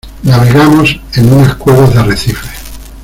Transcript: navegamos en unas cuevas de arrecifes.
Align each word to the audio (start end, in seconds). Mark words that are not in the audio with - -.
navegamos 0.23 0.99
en 1.13 1.31
unas 1.31 1.53
cuevas 1.57 1.93
de 1.93 1.99
arrecifes. 1.99 2.49